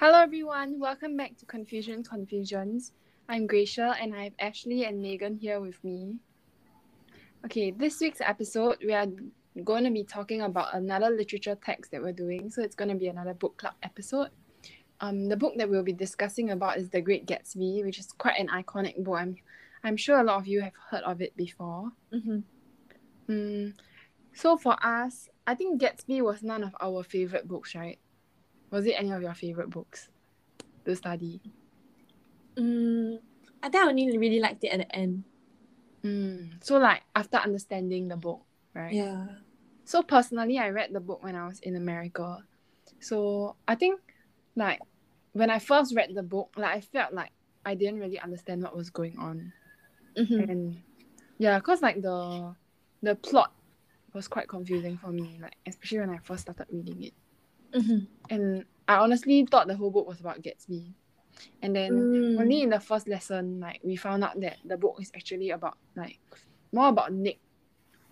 [0.00, 0.80] Hello, everyone.
[0.80, 2.92] Welcome back to Confusion Confusions.
[3.28, 6.16] I'm Gracia, and I have Ashley and Megan here with me.
[7.44, 9.08] Okay, this week's episode, we are
[9.62, 12.48] going to be talking about another literature text that we're doing.
[12.48, 14.30] So it's going to be another book club episode.
[15.02, 18.40] Um, the book that we'll be discussing about is The Great Gatsby, which is quite
[18.40, 19.18] an iconic book.
[19.18, 19.36] I'm,
[19.84, 21.90] I'm sure a lot of you have heard of it before.
[22.10, 22.38] Mm-hmm.
[23.30, 23.74] Mm,
[24.32, 27.98] so for us, I think Gatsby was none of our favorite books, right?
[28.70, 30.08] Was it any of your favorite books
[30.84, 31.40] to study?
[32.56, 33.18] Mm,
[33.62, 35.24] I think I only really liked it at the end.
[36.04, 36.62] Mm.
[36.62, 38.42] So like after understanding the book,
[38.74, 38.92] right?
[38.92, 39.26] Yeah.
[39.84, 42.38] So personally, I read the book when I was in America.
[43.00, 44.00] So I think
[44.56, 44.80] like
[45.32, 47.30] when I first read the book, like I felt like
[47.64, 49.52] I didn't really understand what was going on.
[50.16, 50.50] Mm-hmm.
[50.50, 50.82] And
[51.38, 52.54] yeah, cause like the
[53.02, 53.52] the plot
[54.12, 57.14] was quite confusing for me, like especially when I first started reading it.
[57.72, 57.98] Mm-hmm.
[58.30, 60.92] And I honestly thought the whole book was about Gatsby.
[61.62, 62.40] And then Mm.
[62.40, 65.78] only in the first lesson, like we found out that the book is actually about
[65.94, 66.18] like
[66.72, 67.38] more about Nick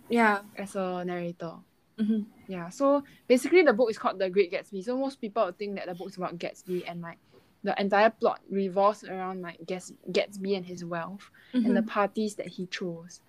[0.08, 0.42] Yeah.
[0.56, 1.54] as a narrator.
[1.98, 2.22] Mm-hmm.
[2.46, 4.84] Yeah, so basically the book is called The Great Gatsby.
[4.84, 7.18] So most people think that the book is about Gatsby and like
[7.64, 12.46] the entire plot revolves around like Gats- Gatsby and his wealth and the parties that
[12.46, 13.20] he chose.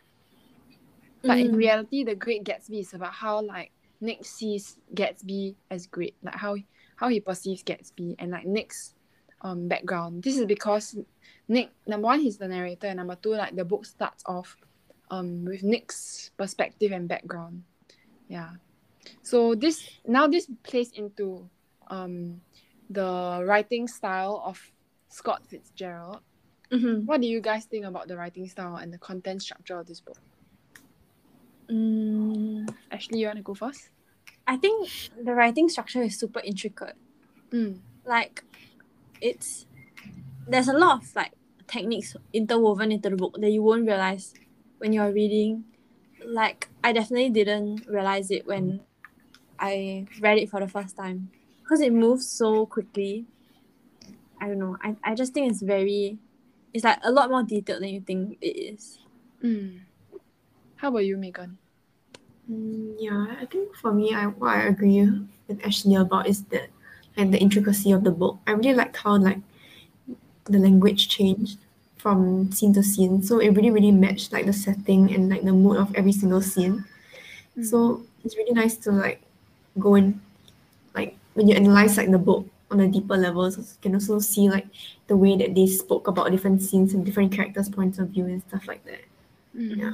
[1.24, 1.58] But in Mm.
[1.58, 6.56] reality, The Great Gatsby is about how like Nick sees Gatsby as great, like how
[7.00, 8.94] how he perceives Gatsby and like Nick's
[9.42, 10.22] um background.
[10.22, 10.98] This is because
[11.48, 14.58] Nick number one he's the narrator and number two like the book starts off
[15.10, 17.64] um with Nick's perspective and background.
[18.28, 18.60] Yeah.
[19.24, 21.50] So this now this plays into
[21.88, 22.42] um
[22.90, 24.60] the writing style of
[25.08, 26.20] Scott Fitzgerald.
[26.70, 27.06] Mm-hmm.
[27.06, 30.02] What do you guys think about the writing style and the content structure of this
[30.02, 30.20] book?
[31.72, 33.90] Mm, Ashley, you want to go first?
[34.50, 36.96] I think the writing structure is super intricate.
[37.52, 37.82] Mm.
[38.04, 38.44] Like,
[39.22, 39.68] it's
[40.48, 41.34] there's a lot of like
[41.68, 44.34] techniques interwoven into the book that you won't realize
[44.80, 45.66] when you're reading.
[46.26, 48.82] Like, I definitely didn't realize it when
[49.60, 51.30] I read it for the first time
[51.62, 53.26] because it moves so quickly.
[54.42, 54.78] I don't know.
[54.82, 56.18] I, I just think it's very,
[56.74, 58.98] it's like a lot more detailed than you think it is.
[59.44, 59.82] Mm.
[60.78, 61.60] How about you, Megan?
[62.50, 65.06] Mm, yeah, I think for me, I what I agree
[65.48, 66.70] with Ashley about is that
[67.16, 68.40] like the intricacy of the book.
[68.48, 69.38] I really liked how like
[70.46, 71.60] the language changed
[71.98, 75.54] from scene to scene, so it really really matched like the setting and like the
[75.54, 76.86] mood of every single scene.
[77.58, 77.66] Mm.
[77.66, 79.22] So it's really nice to like
[79.78, 80.20] go in,
[80.96, 84.18] like when you analyze like the book on a deeper level, so you can also
[84.18, 84.66] see like
[85.08, 88.42] the way that they spoke about different scenes and different characters' points of view and
[88.48, 89.06] stuff like that.
[89.56, 89.78] Mm.
[89.78, 89.94] Yeah.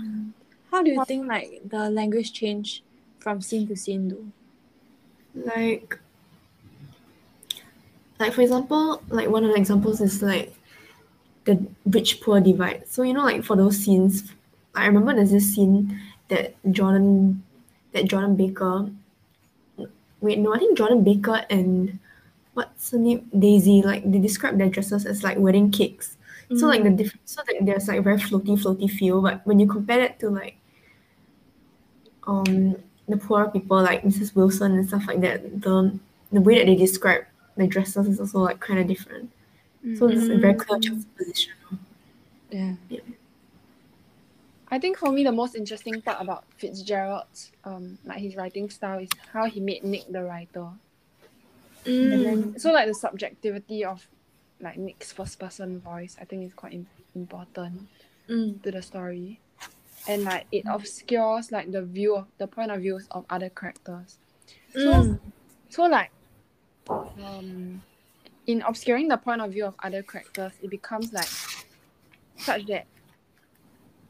[0.75, 2.83] How do you think like the language change
[3.19, 4.27] from scene to scene though?
[5.45, 5.97] like
[8.19, 10.53] like for example like one of the examples is like
[11.45, 12.87] the rich poor divide.
[12.89, 14.33] So you know like for those scenes
[14.75, 15.97] i remember there's this scene
[16.27, 17.41] that jordan
[17.93, 18.89] that jordan baker
[20.19, 21.99] wait no i think jordan baker and
[22.53, 23.29] what's her name?
[23.37, 26.17] Daisy like they describe their dresses as like wedding cakes.
[26.57, 26.97] So like the mm.
[26.97, 30.29] difference so like there's like very floaty floaty feel but when you compare it to
[30.29, 30.57] like
[32.27, 32.75] um
[33.07, 34.35] the poor people like Mrs.
[34.35, 35.97] Wilson and stuff like that, the
[36.31, 37.23] the way that they describe
[37.55, 39.29] the dresses is also like kind of different.
[39.97, 41.53] So it's a very clear juxtaposition.
[42.49, 42.73] yeah.
[44.71, 48.99] I think for me the most interesting part about Fitzgerald's um like his writing style
[48.99, 50.67] is how he made Nick the writer.
[51.85, 52.23] And Mm.
[52.23, 54.07] then so like the subjectivity of
[54.59, 57.87] like Nick's first person voice I think is quite im- important
[58.27, 58.61] Mm.
[58.63, 59.39] to the story.
[60.07, 64.19] And like it obscures like the view of the point of views of other characters.
[64.73, 65.19] So Mm.
[65.69, 66.11] so like
[66.87, 67.81] um
[68.47, 71.27] in obscuring the point of view of other characters it becomes like
[72.37, 72.85] such that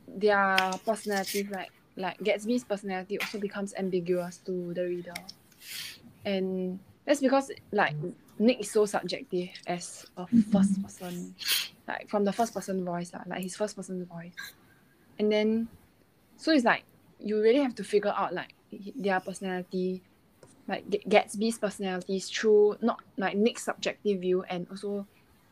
[0.07, 5.13] their personalities like like Gatsby's personality also becomes ambiguous to the reader
[6.25, 7.95] and that's because like
[8.37, 11.35] Nick is so subjective as a first person
[11.87, 14.53] like from the first person voice like his first person voice
[15.19, 15.69] and then
[16.37, 16.83] so it's like
[17.19, 18.53] you really have to figure out like
[18.95, 20.01] their personality
[20.67, 25.05] like G- Gatsby's personalities through not like Nick's subjective view and also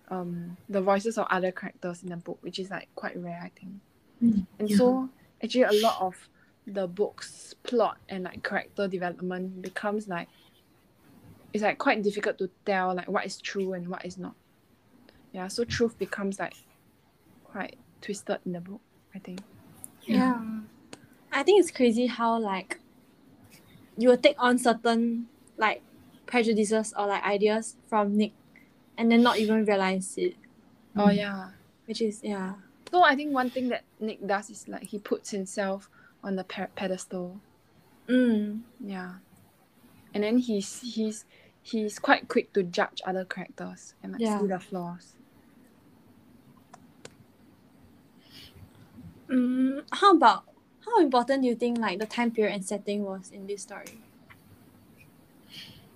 [0.09, 3.51] um the voices of other characters in the book, which is like quite rare, I
[3.59, 3.74] think.
[4.24, 4.77] Mm, And yeah.
[4.77, 5.09] so
[5.44, 6.15] actually a lot of
[6.65, 10.27] the book's plot and like character development becomes like
[11.53, 14.33] it's like quite difficult to tell like what is true and what is not.
[15.31, 16.56] Yeah, so truth becomes like
[17.44, 18.81] quite twisted in the book,
[19.13, 19.41] I think.
[20.03, 20.39] Yeah.
[21.33, 22.80] I think it's crazy how like
[23.97, 25.27] you will take on certain
[25.57, 25.81] like
[26.25, 28.31] prejudices or like ideas from Nick
[28.97, 30.35] and then not even realize it,
[30.95, 31.50] Oh yeah.
[31.85, 32.53] which is yeah.
[32.91, 35.89] So I think one thing that Nick does is like he puts himself
[36.24, 37.39] on the pe- pedestal.
[38.07, 38.62] Mm.
[38.79, 39.13] Yeah.
[40.13, 41.25] And then he's he's
[41.63, 44.39] he's quite quick to judge other characters and like Yeah.
[44.39, 45.13] see the flaws.
[49.29, 50.44] Mm, how about
[50.85, 54.00] how important do you think like the time period and setting was in this story?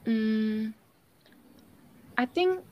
[0.06, 0.74] Mm,
[2.18, 2.64] I think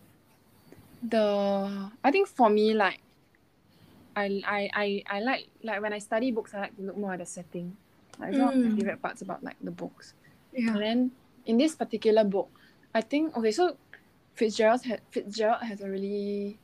[1.04, 3.00] the I think for me like
[4.16, 7.14] I I I, I like like when I study books I like to look more
[7.14, 7.76] at the setting.
[8.20, 8.76] Like it's one of my Mm.
[8.78, 10.14] favorite parts about like the books.
[10.54, 10.72] Yeah.
[10.74, 11.12] And then
[11.46, 12.50] in this particular book,
[12.94, 13.76] I think okay, so
[14.36, 16.58] Fitzgerald had Fitzgerald has a really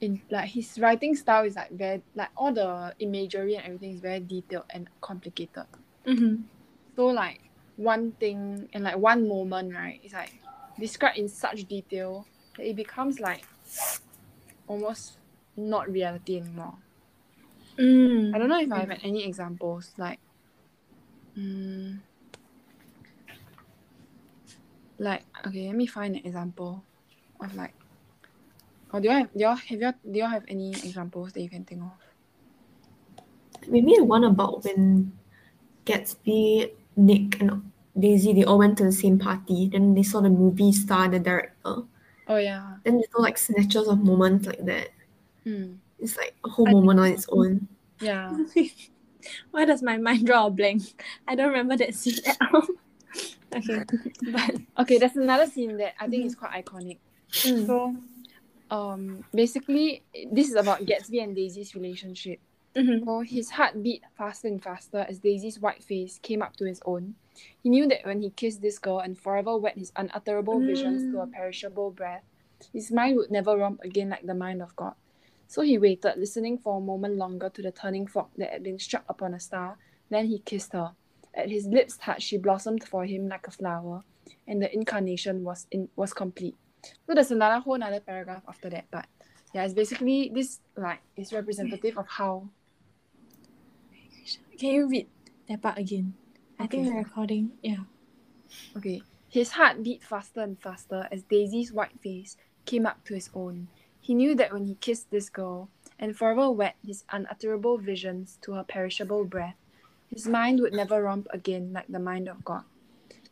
[0.00, 4.00] in like his writing style is like very like all the imagery and everything is
[4.00, 5.66] very detailed and complicated.
[6.06, 6.42] Mm-hmm.
[6.96, 7.40] So like
[7.76, 10.32] one thing and like one moment, right, is like
[10.78, 12.26] described in such detail
[12.56, 13.44] that it becomes like
[14.66, 15.18] almost
[15.56, 16.74] not reality anymore.
[17.78, 18.34] Mm.
[18.34, 20.20] I don't know if I have any examples like
[21.36, 21.98] mm,
[24.98, 26.84] like okay, let me find an example
[27.40, 27.74] of like
[28.94, 29.78] or do you have do you have you
[30.12, 31.98] do you have any examples that you can think of?
[33.66, 35.12] Maybe the one about when
[35.86, 39.68] Gatsby, Nick, and Daisy they all went to the same party.
[39.68, 41.82] Then they saw the movie star the director.
[42.28, 42.76] Oh yeah.
[42.84, 44.88] Then they saw like snatches of moments like that.
[45.44, 45.74] Hmm.
[45.98, 47.68] It's like a whole I think- moment on its own.
[48.00, 48.36] Yeah.
[49.52, 50.82] Why does my mind draw a blank?
[51.26, 52.66] I don't remember that scene at all.
[53.56, 53.84] okay,
[54.30, 56.98] but Okay, there's another scene that I think is quite iconic.
[57.32, 57.66] mm.
[57.66, 57.96] So,
[58.70, 60.02] um, basically,
[60.32, 62.40] this is about Gatsby and Daisy's relationship.
[62.74, 63.04] Mhm.
[63.04, 66.80] So his heart beat faster and faster as Daisy's white face came up to his
[66.84, 67.14] own.
[67.62, 71.20] He knew that when he kissed this girl and forever wet his unutterable visions to
[71.20, 72.24] a perishable breath,
[72.72, 74.94] his mind would never romp again like the mind of God.
[75.46, 78.78] So he waited, listening for a moment longer to the turning fog that had been
[78.78, 79.78] struck upon a star.
[80.10, 80.92] Then he kissed her.
[81.32, 84.02] At his lips' touch, she blossomed for him like a flower,
[84.48, 86.56] and the incarnation was in was complete.
[87.06, 89.06] So there's another whole another paragraph after that, but
[89.54, 92.48] yeah, it's basically this like is representative of how
[94.58, 95.08] Can you read
[95.48, 96.14] that part again?
[96.58, 97.52] I think the recording.
[97.62, 97.84] Yeah.
[98.76, 99.02] Okay.
[99.28, 102.36] His heart beat faster and faster as Daisy's white face
[102.66, 103.68] came up to his own.
[104.00, 108.52] He knew that when he kissed this girl and forever wet his unutterable visions to
[108.52, 109.56] her perishable breath,
[110.08, 112.62] his mind would never romp again like the mind of God.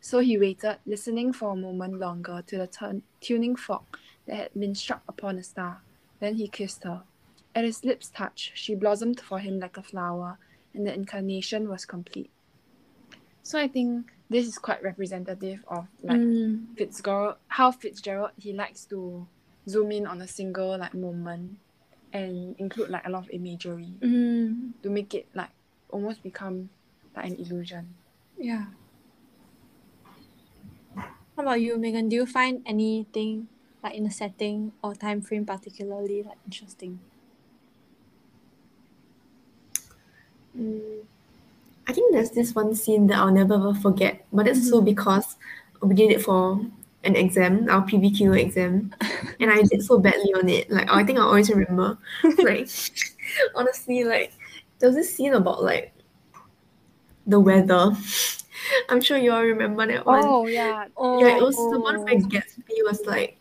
[0.03, 3.97] So he waited, listening for a moment longer to the turn- tuning fork
[4.27, 5.81] that had been struck upon a star.
[6.19, 7.03] Then he kissed her.
[7.55, 10.39] At his lips' touch, she blossomed for him like a flower,
[10.73, 12.29] and the incarnation was complete.
[13.43, 16.75] So I think this is quite representative of like Mm.
[16.77, 19.25] Fitzgerald, how Fitzgerald he likes to
[19.69, 21.57] zoom in on a single like moment
[22.11, 24.73] and include like a lot of imagery Mm.
[24.83, 25.51] to make it like
[25.89, 26.69] almost become
[27.15, 27.93] like an illusion.
[28.37, 28.65] Yeah.
[31.35, 32.09] How about you, Megan?
[32.09, 33.47] Do you find anything
[33.83, 36.99] like in the setting or time frame particularly like interesting?
[40.57, 41.03] Mm,
[41.87, 45.37] I think there's this one scene that I'll never ever forget, but it's so because
[45.81, 46.61] we did it for
[47.03, 48.93] an exam, our PBQ exam,
[49.39, 50.69] and I did so badly on it.
[50.71, 51.97] Like I think I always remember.
[52.39, 52.69] like
[53.55, 54.33] honestly, like
[54.79, 55.93] there was this scene about like
[57.27, 57.95] the weather.
[58.89, 60.23] I'm sure you all remember that one.
[60.23, 60.87] Oh yeah.
[60.97, 63.37] Oh, Yeah, it was the one where Gatsby was like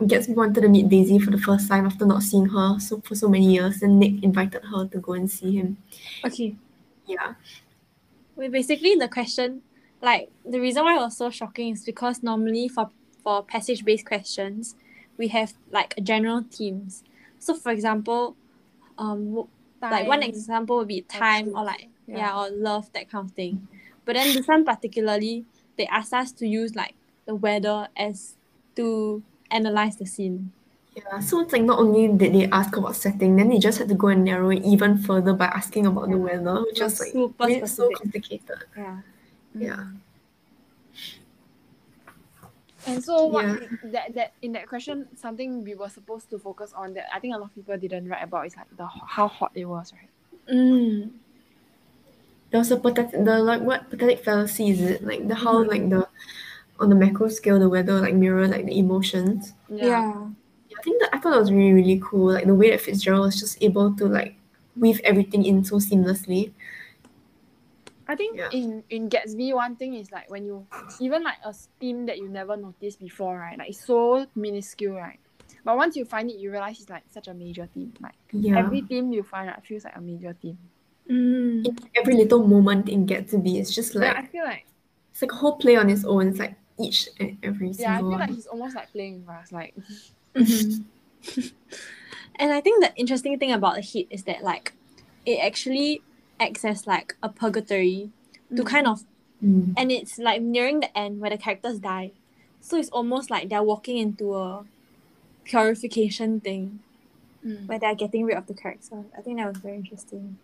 [0.00, 3.14] Gatsby wanted to meet Daisy for the first time after not seeing her so for
[3.14, 5.76] so many years, and Nick invited her to go and see him.
[6.24, 6.56] Okay.
[7.06, 7.34] Yeah.
[8.36, 9.62] Wait, basically the question,
[10.00, 12.90] like the reason why it was so shocking is because normally for
[13.22, 14.74] for passage based questions,
[15.18, 17.04] we have like general themes.
[17.38, 18.36] So for example,
[18.96, 19.48] um, w-
[19.82, 22.16] like one example would be time or like yeah.
[22.16, 22.38] Yeah.
[22.38, 23.68] or love that kind of thing.
[24.04, 25.44] But then this one particularly,
[25.76, 26.94] they asked us to use like
[27.26, 28.36] the weather as
[28.76, 30.52] to analyze the scene.
[30.96, 33.88] Yeah, so it's like not only did they ask about setting, then they just had
[33.88, 36.92] to go and narrow it even further by asking about the weather, which It was
[36.92, 38.58] was like super made so complicated.
[38.76, 39.00] Yeah.
[39.54, 39.76] Yeah.
[39.76, 39.96] Mm.
[42.86, 43.58] And so what Yeah.
[43.92, 47.34] that that in that question something we were supposed to focus on that I think
[47.34, 50.08] a lot of people didn't write about is like the how hot it was, right?
[50.48, 51.10] Mm.
[52.50, 55.04] There was a pathetic, the like what pathetic fallacy is it?
[55.04, 55.68] Like the how Mhm.
[55.68, 56.08] like the
[56.80, 59.52] on the macro scale the weather like mirror like the emotions.
[59.68, 59.86] Yeah.
[60.68, 62.32] Yeah, I think that I thought that was really really cool.
[62.32, 64.34] Like the way that Fitzgerald was just able to like
[64.76, 66.52] weave everything in so seamlessly.
[68.08, 68.50] I think Yeah.
[68.50, 70.66] in in Gatsby, one thing is like when you
[70.98, 73.56] even like a theme that you never noticed before, right?
[73.58, 75.20] Like it's so minuscule, right?
[75.62, 77.92] But once you find it, you realize it's like such a major theme.
[78.00, 78.58] Like Yeah.
[78.58, 80.58] every theme you find right, feels like a major theme.
[81.10, 81.66] Mm.
[81.96, 83.58] Every little moment in Gatsby.
[83.58, 84.64] it's just like yeah, I feel like
[85.12, 86.28] it's like a whole play on its own.
[86.28, 87.82] It's like each and every single.
[87.82, 89.50] yeah, I single feel like he's almost like playing with us.
[89.52, 89.74] Like
[90.36, 90.84] Mhm.
[92.36, 94.72] and I think the interesting thing about the hit is that like
[95.26, 96.00] it actually
[96.38, 98.10] acts as like a purgatory
[98.56, 98.66] to Mm.
[98.66, 99.04] kind of
[99.44, 99.72] Mm.
[99.76, 102.12] and it's like nearing the end where the characters die.
[102.60, 104.64] So it's almost like they're walking into a
[105.44, 106.80] purification thing
[107.44, 107.66] Mm.
[107.66, 109.02] where they're getting rid of the character.
[109.16, 110.36] I think that was very interesting.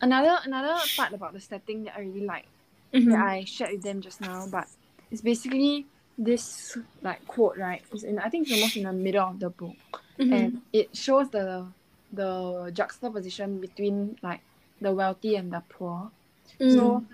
[0.00, 2.46] another another part about the setting that I really like
[2.92, 3.10] Mm-hmm.
[3.10, 4.66] that I shared with them just now, but
[5.12, 5.86] it's basically
[6.18, 7.82] this like quote, right?
[7.92, 9.76] It's in I think it's almost in the middle of the book.
[10.18, 10.32] Mm-hmm.
[10.32, 11.66] And it shows the
[12.12, 14.40] the juxtaposition between like
[14.80, 16.10] the wealthy and the poor.
[16.58, 16.74] Mm.
[16.74, 17.04] So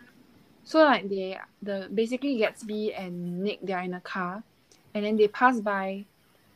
[0.65, 4.43] so like they the basically Gatsby and Nick they're in a car
[4.95, 6.07] and then they pass by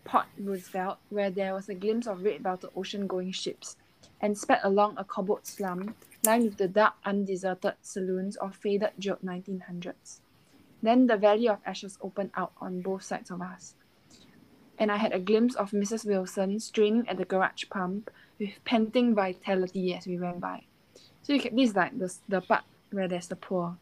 [0.04, 3.76] Port Roosevelt where there was a glimpse of red belted ocean going ships
[4.20, 9.24] and sped along a cobbled slum lined with the dark undeserted saloons of faded gilt
[9.24, 10.20] 1900s.
[10.82, 13.74] Then the valley of ashes opened out on both sides of us.
[14.78, 16.06] And I had a glimpse of Mrs.
[16.06, 20.62] Wilson straining at the garage pump with panting vitality as we went by.
[21.22, 23.76] So you can, this is like the, the part where there's the poor.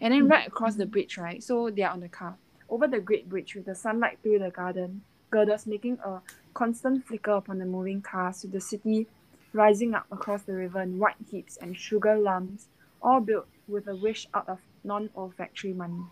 [0.00, 0.28] And then hmm.
[0.28, 1.42] right across the bridge, right?
[1.42, 2.36] So they are on the car.
[2.68, 5.02] Over the great bridge with the sunlight through the garden,
[5.34, 6.20] girders making a
[6.54, 9.08] constant flicker upon the moving cars with the city
[9.52, 12.68] rising up across the river in white heaps and sugar lumps,
[13.02, 16.04] all built with a wish out of non-olfactory money.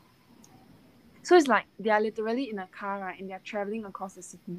[1.22, 4.22] So it's like they are literally in a car, right, and they're traveling across the
[4.22, 4.58] city.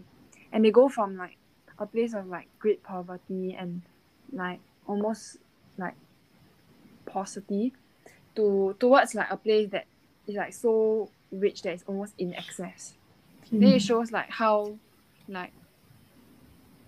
[0.54, 1.36] And they go from like
[1.78, 3.82] a place of like great poverty and
[4.32, 5.38] like almost
[5.78, 5.96] like
[7.06, 7.74] paucity
[8.38, 9.88] to towards like a place that
[10.26, 12.94] is like so rich that it's almost in excess.
[13.60, 14.78] Then it shows like how
[15.28, 15.54] like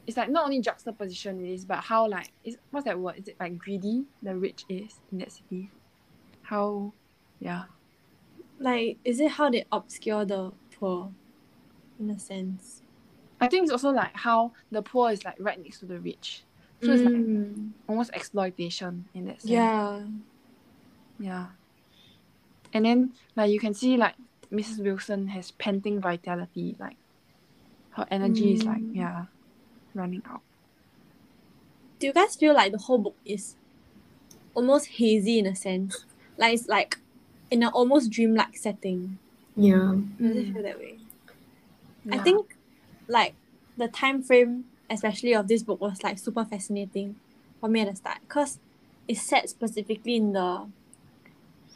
[0.07, 3.15] it's like not only juxtaposition it is, but how like is what's that word?
[3.17, 5.69] Is it like greedy the rich is in that city?
[6.43, 6.93] How
[7.39, 7.63] yeah.
[8.59, 11.11] like, is it how they obscure the poor,
[11.99, 12.81] in a sense?
[13.41, 16.43] I think it's also like how the poor is like right next to the rich.
[16.81, 17.71] So it's like Mm.
[17.87, 19.51] almost exploitation in that sense.
[19.51, 20.01] yeah.
[21.19, 21.47] Yeah.
[22.73, 24.15] And then like you can see like
[24.55, 24.83] Mrs.
[24.83, 26.97] Wilson has panting vitality, like
[27.91, 28.95] her energy is like Mm.
[28.95, 29.25] yeah,
[29.93, 30.41] running out.
[31.99, 33.55] Do you guys feel like the whole book is
[34.53, 36.05] almost hazy in a sense?
[36.37, 36.97] Like it's like
[37.49, 39.17] in an almost dreamlike setting.
[39.55, 39.95] Yeah.
[40.19, 40.53] Does it Mm.
[40.53, 40.97] feel that way?
[42.05, 42.15] Yeah.
[42.15, 42.55] I think
[43.07, 43.33] like
[43.77, 47.15] the time frame, especially of this book, was like super fascinating
[47.59, 48.59] for me at the start because
[49.07, 50.67] it's set specifically in the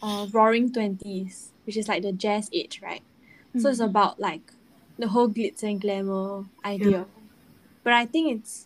[0.01, 3.03] uh, Roaring Twenties, which is like the jazz age, right?
[3.55, 3.89] So it's Mm.
[3.91, 4.41] about like
[4.97, 7.05] the whole glitz and glamour idea.
[7.83, 8.65] But I think it's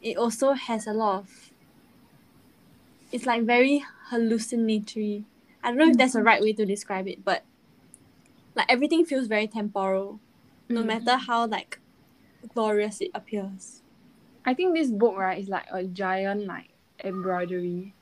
[0.00, 1.52] it also has a lot of
[3.12, 5.26] it's like very hallucinatory.
[5.62, 7.44] I don't know if that's the right way to describe it, but
[8.54, 10.18] like everything feels very temporal,
[10.70, 10.86] no Mm.
[10.86, 11.78] matter how like
[12.54, 13.82] glorious it appears.
[14.46, 16.70] I think this book right is like a giant like
[17.04, 17.92] embroidery.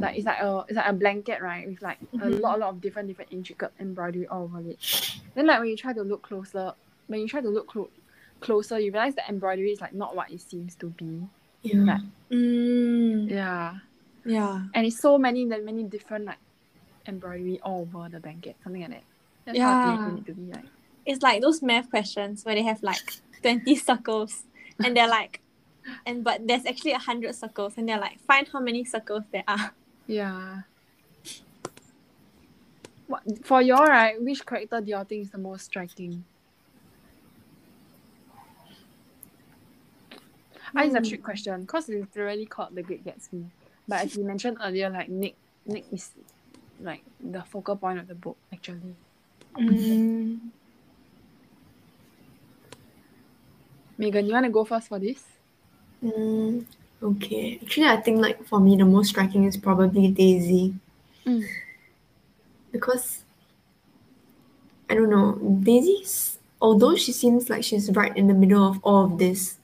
[0.00, 2.40] Like it's like a it's like a blanket right with like a Mhm.
[2.40, 4.78] lot a lot of different different intricate embroidery all over it.
[5.34, 6.72] Then like when you try to look closer,
[7.08, 7.90] when you try to look clo-
[8.40, 11.22] closer, you realize the embroidery is like not what it seems to be.
[11.62, 11.80] Yeah.
[11.84, 12.00] Like,
[12.30, 13.78] Mm, yeah,
[14.24, 14.62] yeah.
[14.74, 16.38] and it's so many that many different like
[17.06, 19.02] embroidery all over the blanket, something like that.
[19.46, 20.16] That's how Yeah.
[20.16, 20.64] it to be like.
[21.06, 23.00] It's like those math questions where they have like
[23.42, 24.44] twenty circles
[24.84, 25.40] and they're like
[26.04, 29.44] and but there's actually a hundred circles and they're like find how many circles there
[29.48, 29.72] are.
[30.08, 30.62] Yeah.
[33.06, 34.20] What for your right?
[34.20, 36.24] Which character do you think is the most striking?
[40.74, 43.44] I think it's a trick question because it's literally called The Great Gatsby.
[43.86, 45.36] But as you mentioned earlier, like Nick,
[45.66, 46.10] Nick is
[46.80, 48.94] like the focal point of the book actually.
[49.56, 50.40] Mm.
[53.98, 55.22] Megan, you want to go first for this?
[56.04, 56.64] Mm,
[57.02, 57.58] okay.
[57.62, 60.74] Actually, I think like for me, the most striking is probably Daisy
[61.26, 61.44] Mm.
[62.72, 63.24] because
[64.88, 65.34] I don't know.
[65.62, 69.58] Daisy's although she seems like she's right in the middle of all of this,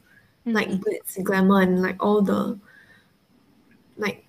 [0.44, 2.58] like glitz, glamour, and like all the
[3.96, 4.24] like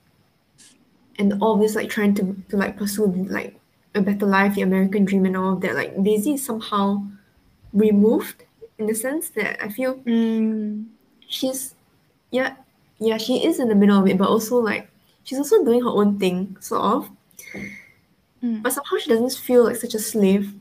[1.20, 3.60] and all this like trying to to like pursue like
[3.96, 5.76] a better life, the American dream, and all of that.
[5.76, 7.04] Like Daisy is somehow
[7.74, 8.44] removed
[8.78, 10.86] in the sense that I feel Mm.
[11.28, 11.76] she's
[12.32, 12.56] yeah
[13.00, 14.90] yeah she is in the middle of it but also like
[15.24, 17.10] she's also doing her own thing sort of
[18.44, 18.62] Mm.
[18.62, 20.54] but somehow she doesn't feel like such a slave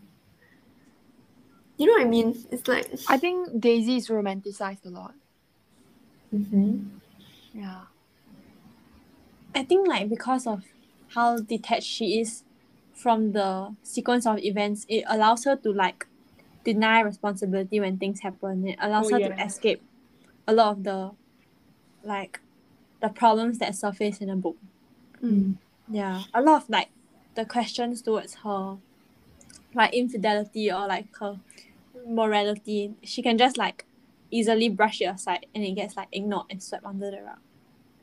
[1.76, 2.38] You know what I mean?
[2.55, 2.87] It's like.
[3.11, 5.12] I think Daisy is romanticized a lot.
[6.33, 6.87] Mhm.
[7.53, 7.91] Yeah.
[9.55, 10.62] I think like because of
[11.19, 12.45] how detached she is
[12.95, 16.07] from the sequence of events, it allows her to like
[16.64, 18.69] deny responsibility when things happen.
[18.69, 19.83] It allows Oh, her to escape
[20.47, 21.11] a lot of the
[22.04, 22.40] like
[23.00, 24.56] the problems that surface in a book.
[25.23, 25.56] Mm.
[25.88, 26.23] Yeah.
[26.32, 26.88] A lot of like
[27.34, 28.78] the questions towards her
[29.75, 31.40] like infidelity or like her
[32.06, 33.84] morality, she can just like
[34.30, 37.38] easily brush it aside and it gets like ignored and swept under the rug.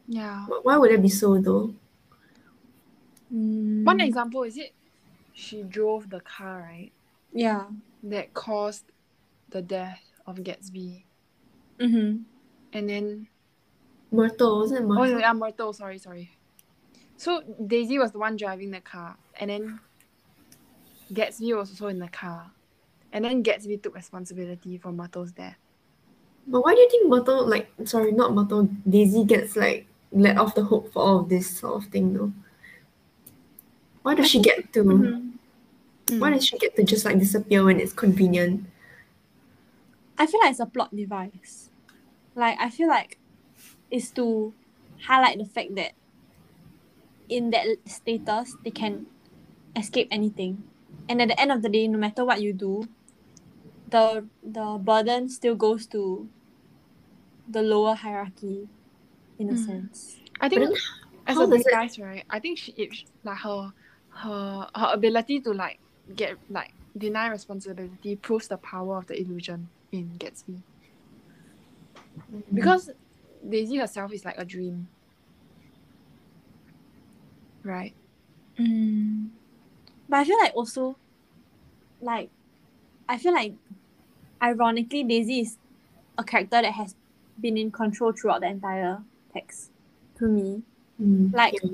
[0.08, 0.46] Yeah.
[0.64, 1.74] Why would it be so though?
[3.30, 4.74] One Mm, example is it
[5.34, 6.92] she drove the car, right?
[7.34, 7.66] Yeah.
[8.04, 8.86] That caused
[9.50, 11.04] the death of Gatsby.
[11.80, 12.24] Mm-hmm.
[12.74, 13.28] And then
[14.12, 16.32] Myrtle, wasn't it Oh yeah, Myrtle, sorry, sorry.
[17.18, 19.80] So Daisy was the one driving the car and then
[21.14, 22.52] Gatsby was also in the car.
[23.14, 25.58] And then Gatsby took responsibility for Myrtle's death.
[26.48, 30.56] But why do you think Myrtle, like, sorry, not Myrtle, Daisy gets like let off
[30.56, 32.34] the hook for all of this sort of thing though?
[34.02, 34.84] Why does she get to?
[34.84, 36.20] Mm-hmm.
[36.20, 38.66] Why does she get to just like disappear when it's convenient?
[40.18, 41.70] I feel like it's a plot device.
[42.36, 43.18] Like I feel like
[43.92, 44.54] it's to
[45.08, 45.94] highlight the fact that
[47.30, 49.06] in that status they can
[49.76, 50.64] escape anything.
[51.10, 52.88] And at the end of the day, no matter what you do,
[53.90, 56.30] the the burden still goes to
[57.50, 58.70] the lower hierarchy
[59.40, 59.66] in a Mm.
[59.66, 60.18] sense.
[60.40, 60.74] I think then
[61.28, 62.24] as how a does big guys, right?
[62.30, 62.90] I think she it,
[63.24, 63.72] like her
[64.10, 65.80] her her ability to like
[66.16, 70.64] get like deny responsibility proves the power of the illusion in Gatsby.
[72.54, 72.90] Because
[73.48, 74.88] Daisy herself is like a dream.
[77.64, 77.94] Right?
[78.58, 79.30] Mm.
[80.10, 80.98] But I feel like also,
[82.02, 82.30] like,
[83.08, 83.54] I feel like,
[84.42, 85.58] ironically, Daisy is
[86.18, 86.96] a character that has
[87.40, 89.02] been in control throughout the entire
[89.34, 89.72] text.
[90.18, 90.64] To me,
[91.02, 91.70] Mm, Like- yeah.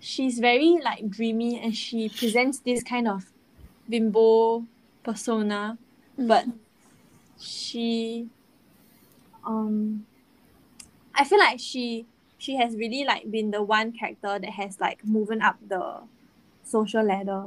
[0.00, 3.30] she's very like dreamy, and she presents this kind of
[3.88, 4.66] bimbo
[5.04, 5.78] persona,
[6.18, 6.46] but
[7.38, 8.28] she,
[9.44, 10.06] um,
[11.14, 12.06] I feel like she
[12.38, 16.00] she has really like been the one character that has like moving up the
[16.62, 17.46] social ladder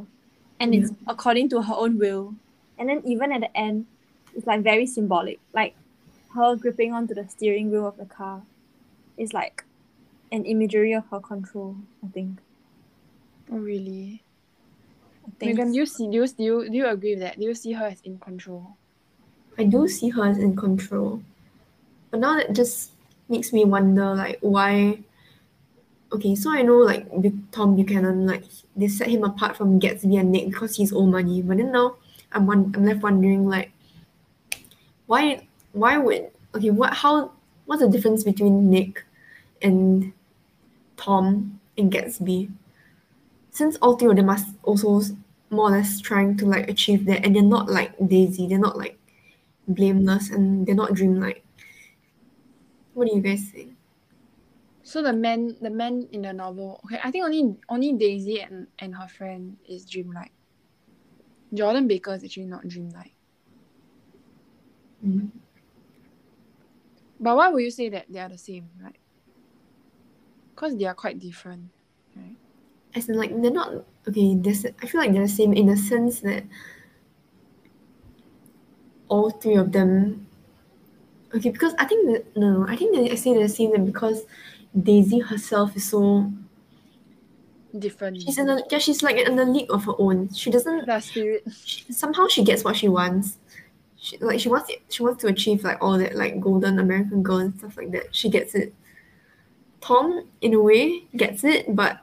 [0.60, 2.34] and it's according to her own will
[2.77, 3.86] and then even at the end
[4.36, 5.75] it's like very symbolic like
[6.34, 8.41] her gripping onto the steering wheel of the car
[9.17, 9.63] is like
[10.32, 12.39] an imagery of her control i think
[13.51, 14.23] Oh really?
[15.25, 17.39] i think Megan, do you see do you, do you do you agree with that?
[17.39, 18.75] Do you see her as in control?
[19.58, 21.23] I do see her as in control.
[22.12, 22.91] But now that just
[23.30, 25.00] makes me wonder like why
[26.12, 27.08] okay, so I know like
[27.52, 28.44] Tom Buchanan, like
[28.76, 31.42] they set him apart from Gatsby and Nick because he's old money.
[31.42, 31.96] But then now
[32.32, 33.72] I'm one I'm left wondering like
[35.08, 37.32] why why would okay what how
[37.66, 39.04] what's the difference between Nick
[39.62, 40.13] and
[40.96, 42.52] Tom and Gatsby?
[43.52, 45.02] Since all three of them are also
[45.50, 48.78] more or less trying to like achieve that and they're not like Daisy, they're not
[48.78, 48.98] like
[49.68, 51.44] blameless and they're not dreamlike.
[52.97, 53.77] What do you guys think?
[54.81, 58.65] So the men the men in the novel okay, I think only only Daisy and,
[58.79, 60.33] and her friend is dreamlike.
[61.53, 63.13] Jordan Baker is actually not dreamlike.
[65.05, 65.29] Mm.
[67.19, 68.97] But why would you say that they are the same, right?
[70.55, 71.69] Because they are quite different,
[72.15, 72.36] right?
[72.95, 75.77] As in like they're not okay, there's I feel like they're the same in the
[75.77, 76.45] sense that
[79.07, 80.27] all three of them
[81.36, 84.26] okay because I think that no, I think they say they're the same because
[84.78, 86.32] Daisy herself is so
[87.78, 88.22] Different.
[88.22, 90.34] she's in a yeah she's like in a league of her own.
[90.34, 91.44] She doesn't the spirit.
[91.63, 93.38] she, somehow she gets what she wants.
[93.98, 97.24] She, like she wants it, she wants to achieve like all that like golden American
[97.24, 98.16] girl and stuff like that.
[98.16, 98.74] She gets it.
[99.82, 102.00] Tom, in a way, gets it, but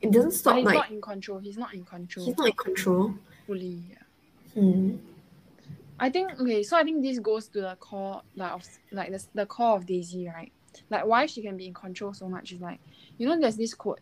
[0.00, 1.38] it doesn't But stop he's like not in control.
[1.38, 3.14] He's not in control he's not in control.
[3.46, 3.82] fully.
[3.90, 4.62] Yeah.
[4.62, 4.96] Hmm.
[6.00, 9.24] I think okay, so I think this goes to the core like of like the,
[9.34, 10.52] the core of Daisy, right?
[10.90, 12.80] Like why she can be in control so much is like
[13.16, 14.00] you know there's this quote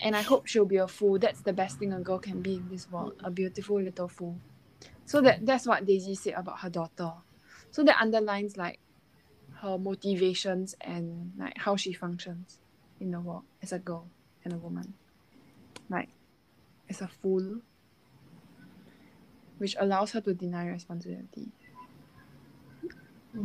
[0.00, 1.18] and I hope she'll be a fool.
[1.18, 4.38] That's the best thing a girl can be in this world, a beautiful little fool.
[5.06, 7.12] So that that's what Daisy said about her daughter.
[7.70, 8.78] So that underlines like
[9.60, 12.58] her motivations and like how she functions
[13.00, 14.06] in the world as a girl
[14.44, 14.94] and a woman.
[15.90, 16.08] Like
[16.88, 17.60] as a fool
[19.58, 21.48] which allows her to deny responsibility.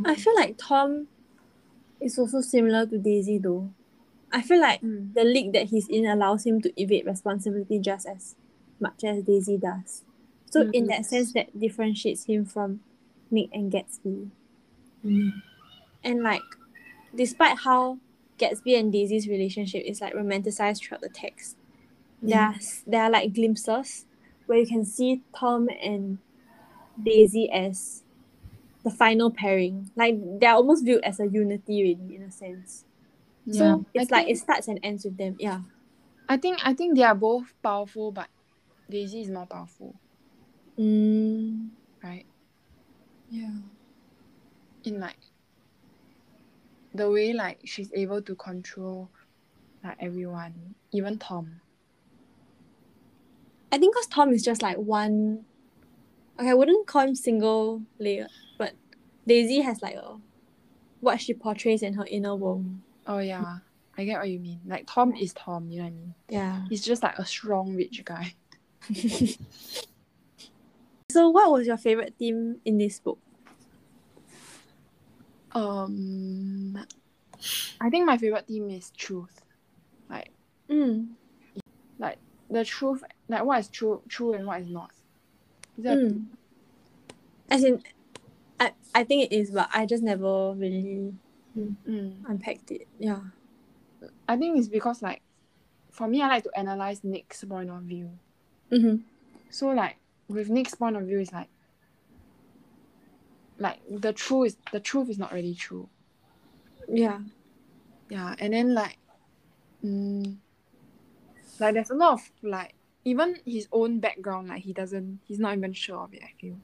[0.04, 1.08] i feel like tom
[2.00, 3.70] is also similar to daisy though
[4.32, 5.12] i feel like Mm.
[5.14, 8.36] the league that he's in allows him to evade responsibility just as
[8.78, 10.04] much as daisy does
[10.50, 10.88] So in Mm.
[10.88, 12.80] that sense, that differentiates him from
[13.30, 14.30] Nick and Gatsby.
[15.04, 15.42] Mm.
[16.02, 16.42] And like,
[17.14, 17.98] despite how
[18.36, 21.56] Gatsby and Daisy's relationship is like romanticized throughout the text,
[22.20, 22.54] there are,
[22.86, 24.06] there are like glimpses
[24.50, 26.18] where you can see Tom and
[27.00, 28.02] Daisy as
[28.82, 29.92] the final pairing.
[29.94, 32.84] Like they're almost viewed as a unity, really, in a sense.
[33.46, 33.58] Yeah.
[33.58, 35.36] So I it's like think- it starts and ends with them.
[35.38, 35.60] Yeah.
[36.28, 38.26] I think I think they are both powerful, but
[38.90, 39.94] Daisy is more powerful,
[40.76, 41.68] Mm,
[42.02, 42.26] right?
[43.30, 43.50] yeah.
[44.82, 45.18] In like
[46.92, 49.08] the way like she's able to control
[49.84, 51.60] like everyone, even Tom.
[53.72, 55.44] I think because Tom is just like one.
[56.38, 58.26] Okay, I wouldn't call him single layer,
[58.58, 58.72] but
[59.26, 60.16] Daisy has like a
[61.00, 62.64] what she portrays in her inner world.
[63.06, 63.58] Oh yeah,
[63.96, 64.60] I get what you mean.
[64.66, 66.14] Like Tom is Tom, you know what I mean?
[66.28, 66.62] Yeah.
[66.68, 68.34] He's just like a strong rich guy.
[71.10, 73.18] So, what was your favorite theme in this book?
[75.52, 76.78] Um,
[77.80, 79.42] I think my favorite theme is truth.
[80.08, 80.30] Like
[80.68, 81.08] Mm.
[81.98, 82.18] like
[82.50, 84.90] the truth, like what is true, true and what is not.
[85.78, 86.26] Is that Mm.
[87.50, 87.82] As in,
[88.58, 91.14] I I think it is, but I just never really
[91.56, 92.24] Mm.
[92.28, 92.86] unpacked it.
[92.98, 93.20] Yeah.
[94.28, 95.20] I think it's because like,
[95.90, 98.10] for me, I like to analyze Nick's point of view.
[98.70, 99.02] Mm-hmm.
[99.50, 99.96] So like
[100.28, 101.48] with Nick's point of view, is like,
[103.58, 105.88] like the truth is the truth is not really true.
[106.88, 107.20] Yeah.
[108.08, 108.96] Yeah, and then like,
[109.84, 110.36] mm,
[111.60, 115.56] like there's a lot of like even his own background, like he doesn't, he's not
[115.56, 116.22] even sure of it.
[116.22, 116.56] I feel,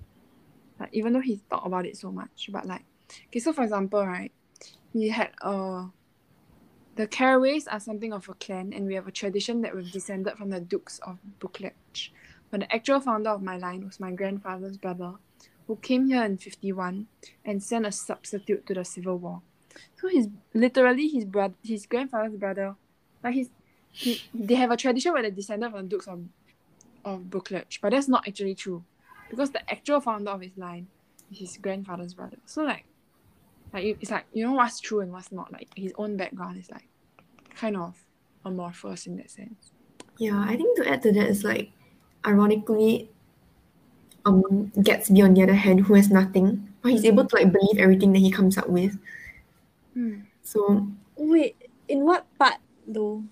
[0.79, 2.85] like even though he's thought about it so much, but like,
[3.29, 4.33] okay, so for example, right,
[4.93, 5.87] he had uh,
[6.97, 10.37] the Caraways are something of a clan, and we have a tradition that we've descended
[10.37, 12.11] from the Dukes of Buccleuch.
[12.51, 15.15] But the actual founder of my line was my grandfather's brother,
[15.67, 17.07] who came here in fifty one
[17.45, 19.43] and sent a substitute to the Civil War.
[20.01, 22.77] So he's literally his brother, his grandfather's brother.
[23.23, 23.51] Like he's,
[23.97, 26.21] he, they have a tradition where the descended of the Dukes of,
[27.05, 28.85] of Buccleuch, but that's not actually true,
[29.31, 30.87] because the actual founder of his line
[31.33, 32.37] is his grandfather's brother.
[32.45, 32.85] So like,
[33.73, 35.51] like it's like you know what's true and what's not.
[35.51, 36.89] Like his own background is like,
[37.55, 37.97] kind of
[38.45, 39.73] amorphous in that sense.
[40.19, 41.71] Yeah, I think to add to that is like,
[42.27, 43.11] ironically,
[44.27, 47.79] um, Gatsby on the other hand, who has nothing, but he's able to like believe
[47.79, 48.99] everything that he comes up with.
[49.95, 50.21] Hmm.
[50.43, 51.57] So Wait,
[51.89, 53.25] in what part though?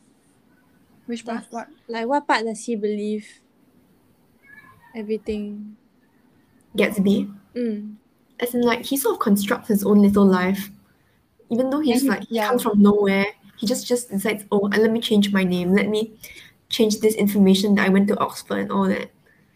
[1.07, 1.43] Which part?
[1.45, 1.69] Does- What?
[1.89, 3.27] Like, what part does he believe?
[4.95, 5.77] Everything.
[6.77, 7.95] Gatsby, Mm.
[8.41, 10.71] as in like he sort of constructs his own little life,
[11.51, 12.49] even though he's he- like he yeah.
[12.49, 13.27] comes from nowhere.
[13.59, 15.73] He just just decides, oh, let me change my name.
[15.73, 16.13] Let me
[16.69, 19.11] change this information that I went to Oxford and all that.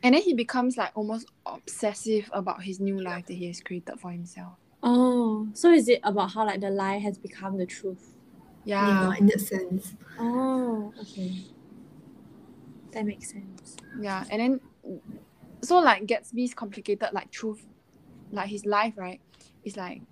[0.04, 3.98] And then he becomes like almost obsessive about his new life that he has created
[3.98, 4.52] for himself.
[4.84, 8.14] Oh, so is it about how like the lie has become the truth?
[8.64, 9.94] Yeah, Yeah, in that sense.
[10.18, 11.44] Oh, okay.
[12.92, 13.76] That makes sense.
[14.00, 14.24] yeah.
[14.30, 15.00] And then,
[15.62, 17.64] so like Gatsby's complicated like truth,
[18.32, 19.20] like his life, right?
[19.64, 20.02] It's like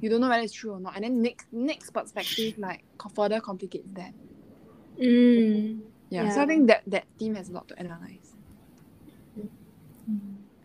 [0.00, 0.94] you don't know whether it's true or not.
[0.96, 4.12] And then Nick Nick's perspective like further complicates that.
[5.00, 5.80] Mm.
[6.10, 6.30] Yeah.
[6.30, 8.34] So I think that that theme has a lot to analyze.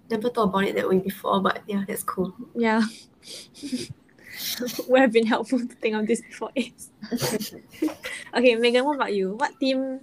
[0.10, 2.34] Never thought about it that way before, but yeah, that's cool.
[2.56, 2.82] Yeah.
[4.88, 6.74] Would have been helpful to think of this before it.
[8.36, 9.36] okay, Megan, what about you?
[9.36, 10.02] What theme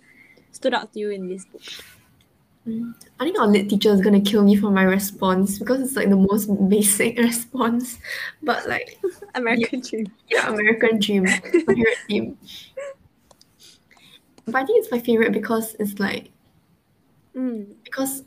[0.53, 1.63] stood out to you in this book?
[3.19, 6.11] I think our lit teacher is gonna kill me for my response because it's like
[6.11, 7.99] the most basic response.
[8.43, 8.99] But like
[9.35, 10.13] American Dream.
[10.29, 12.37] yeah, American Dream, my favorite team.
[14.45, 16.31] But I think it's my favorite because it's like
[17.37, 17.67] Mm.
[17.85, 18.25] because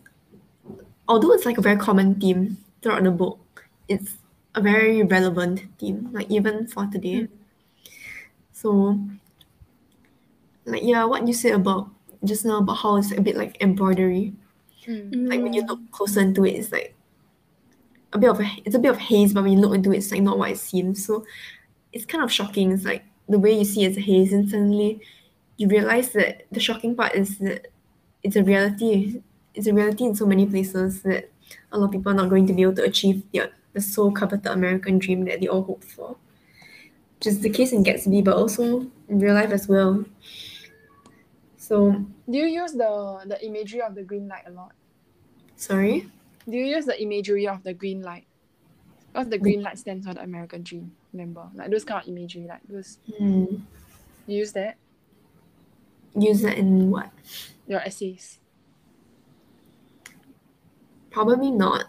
[1.07, 4.13] although it's like a very common theme throughout the book, it's
[4.55, 7.27] a very relevant theme, like even for today.
[8.53, 8.99] So
[10.65, 11.89] like yeah, what you said about
[12.23, 14.33] just now about how it's a bit like embroidery.
[14.87, 15.29] Mm.
[15.29, 16.95] Like when you look closer into it, it's like
[18.13, 19.97] a bit of a it's a bit of haze, but when you look into it,
[19.97, 21.05] it's like not what it seems.
[21.05, 21.25] So
[21.93, 22.71] it's kind of shocking.
[22.71, 25.01] It's like the way you see it as a haze, and suddenly
[25.57, 27.67] you realize that the shocking part is that
[28.23, 29.21] it's a reality.
[29.53, 31.29] It's a reality in so many places that
[31.71, 34.11] a lot of people are not going to be able to achieve the, the so
[34.11, 36.17] coveted American dream that they all hope for.
[37.17, 40.05] Which is the case in Gatsby, but also in real life as well.
[41.57, 41.91] So
[42.29, 44.73] Do you use the the imagery of the green light a lot?
[45.55, 46.09] sorry.
[46.49, 48.25] Do you use the imagery of the green light?
[49.13, 50.95] Because the green light stands for the American dream.
[51.13, 52.97] Remember, like those kind of imagery, like those.
[53.17, 53.61] Hmm.
[54.25, 54.77] You use that
[56.15, 57.11] Use that in what?
[57.67, 58.39] your essays.
[61.11, 61.85] Probably not.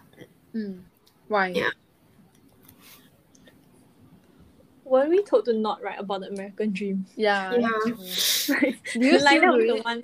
[0.55, 0.83] Mm.
[1.33, 1.49] Why?
[1.57, 1.71] Yeah.
[4.85, 7.07] Were we told to not write about the American dream?
[7.16, 7.57] Yeah.
[7.57, 7.68] Yeah.
[7.88, 8.57] that's true.
[8.61, 9.85] Like, Do you like still do was the it?
[9.85, 10.01] one.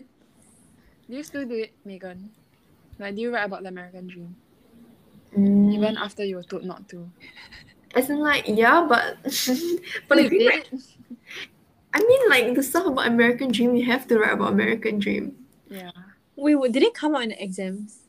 [1.11, 2.31] Do you still do it, Megan?
[2.99, 4.37] Like, do you write about the American dream
[5.37, 7.05] Mm, even after you were told not to?
[7.95, 9.21] as in like yeah, but
[10.09, 10.49] but you if you did?
[10.49, 10.73] write-
[11.93, 15.37] I mean like the stuff about American Dream, you have to write about American Dream.
[15.69, 15.93] Yeah.
[16.37, 18.08] Wait, wait, did it come out in the exams?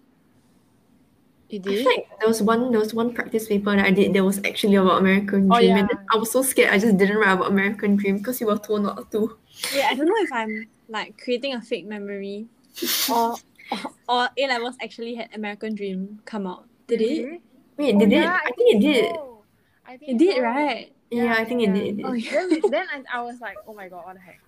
[1.50, 1.78] You I did?
[1.78, 4.38] feel like there was one there was one practice paper that I did that was
[4.46, 5.88] actually about American Oh, Dream, and yeah.
[5.90, 8.58] then I was so scared I just didn't write about American Dream because you were
[8.58, 9.38] told not to.
[9.74, 12.46] Wait, I don't know if I'm like creating a fake memory
[13.12, 13.36] or
[13.72, 16.66] or, or A levels actually had American Dream come out.
[16.88, 17.42] Did it?
[17.78, 18.22] Wait, Oh, did it?
[18.22, 19.16] yeah, I think it did.
[19.16, 19.44] so.
[19.86, 20.42] I think It did, so.
[20.44, 20.94] right?
[21.10, 21.88] Yeah, Yeah, I think yeah, it did.
[21.88, 22.06] It did.
[22.06, 22.32] Oh, yeah.
[22.50, 24.40] Then, then I, I was like, oh my god, what the heck?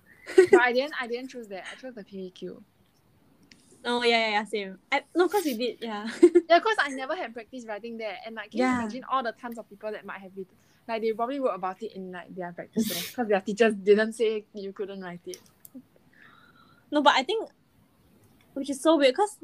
[0.52, 0.94] But I didn't.
[1.00, 1.64] I didn't choose that.
[1.70, 2.62] I chose the PBQ.
[3.84, 4.78] Oh yeah, yeah, yeah, same.
[4.90, 6.08] I, no, cause we did, yeah.
[6.22, 8.74] Yeah, because I never had practice writing there, and like, can Yeah.
[8.76, 10.54] you imagine all the tons of people that might have written?
[10.86, 14.44] Like, they probably wrote about it in like their practice because their teachers didn't say
[14.54, 15.38] you couldn't write it.
[16.90, 17.48] no, but I think,
[18.54, 19.38] which is so weird, cause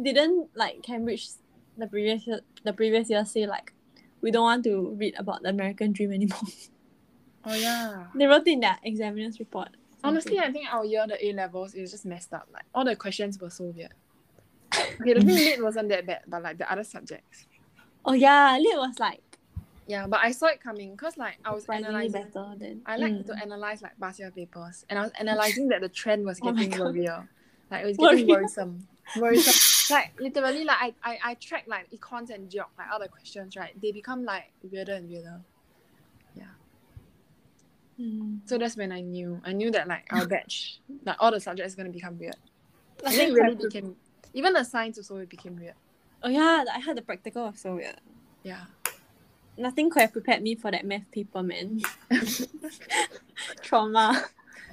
[0.00, 1.28] didn't like Cambridge
[1.78, 3.72] the previous year, the previous year say like,
[4.20, 6.38] we don't want to read about the American Dream anymore.
[7.46, 8.06] Oh yeah.
[8.14, 9.68] they wrote it in their examiner's report.
[10.04, 12.46] Honestly, I think our year the A levels is just messed up.
[12.52, 13.92] Like all the questions were so weird.
[15.00, 17.46] Okay, the thing lit wasn't that bad, but like the other subjects.
[18.04, 19.22] Oh yeah, Lit was like
[19.86, 22.24] Yeah, but I saw it coming because like I was analyzing.
[22.32, 22.82] better than.
[22.86, 23.26] I like Mm.
[23.26, 26.52] to analyze like past year papers, and I was analyzing that the trend was Oh
[26.52, 26.80] getting God.
[26.94, 27.28] worrier.
[27.70, 28.86] Like it was getting worrisome.
[29.16, 29.94] Worrisome.
[29.94, 33.56] like literally, like I, I I track like econs and geog, like all the questions,
[33.56, 33.78] right?
[33.80, 35.40] They become like weirder and weirder.
[38.00, 38.40] Mm.
[38.44, 39.40] So that's when I knew.
[39.44, 42.36] I knew that like our batch, like all the subjects is gonna become weird.
[43.06, 43.96] I And it really became
[44.32, 45.74] even the science also became weird.
[46.22, 47.96] Oh yeah, I heard the practical was so weird.
[48.42, 48.64] Yeah.
[49.56, 51.80] Nothing could have prepared me for that math paper, man.
[53.62, 54.24] Trauma.